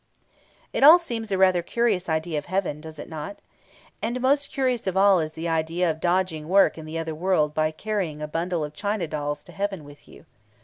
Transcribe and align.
'"It 0.73 0.81
all 0.83 0.97
seems 0.97 1.31
rather 1.31 1.59
a 1.59 1.61
curious 1.61 2.09
idea 2.09 2.39
of 2.39 2.45
heaven, 2.47 2.81
does 2.81 2.97
it 2.97 3.07
not? 3.07 3.37
And 4.01 4.19
most 4.19 4.49
curious 4.51 4.87
of 4.87 4.97
all 4.97 5.19
is 5.19 5.33
the 5.33 5.47
idea 5.47 5.91
of 5.91 5.99
dodging 5.99 6.47
work 6.49 6.75
in 6.75 6.85
the 6.87 6.97
other 6.97 7.13
world 7.13 7.53
by 7.53 7.69
carrying 7.69 8.19
a 8.19 8.27
bundle 8.27 8.63
of 8.63 8.73
china 8.73 9.07
dolls 9.07 9.43
to 9.43 9.51
heaven 9.51 9.83
with 9.83 10.07
you. 10.07 10.25